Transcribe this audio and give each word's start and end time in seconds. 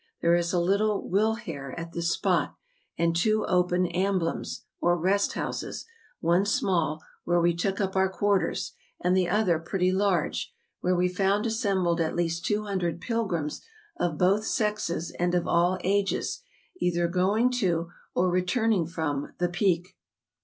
There 0.19 0.33
is 0.33 0.51
a 0.51 0.59
little 0.59 1.07
Wilhare 1.07 1.75
at 1.79 1.91
this 1.91 2.09
spot, 2.11 2.55
and 2.97 3.15
two 3.15 3.45
open 3.45 3.85
amblams, 3.85 4.61
or 4.79 4.97
rest 4.97 5.33
houses, 5.33 5.85
one 6.19 6.43
small, 6.47 7.03
where 7.23 7.39
we 7.39 7.53
took 7.55 7.79
up 7.79 7.95
our 7.95 8.09
quarters, 8.09 8.73
and 8.99 9.15
the 9.15 9.29
other 9.29 9.59
pretty 9.59 9.89
ADAM'S 9.89 9.97
PEAK, 9.97 9.99
CEYLON. 9.99 10.79
239 10.81 10.81
large, 10.81 10.81
where 10.81 10.95
we 10.95 11.07
found 11.07 11.45
assembled 11.45 12.01
at 12.01 12.15
least 12.15 12.43
two 12.43 12.61
hun¬ 12.61 12.79
dred 12.79 12.99
pilgrims 12.99 13.61
of 13.97 14.17
both 14.17 14.43
sexes 14.43 15.11
and 15.19 15.35
of 15.35 15.47
all 15.47 15.77
ages, 15.83 16.41
either 16.77 17.07
going 17.07 17.51
to, 17.51 17.91
or 18.15 18.27
returning 18.31 18.87
from, 18.87 19.33
the 19.37 19.49
Peak. 19.49 19.97